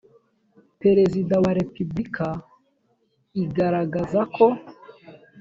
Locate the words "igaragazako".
3.43-4.47